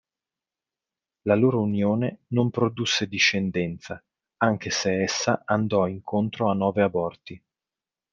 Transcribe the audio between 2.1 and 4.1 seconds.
non produsse discendenza,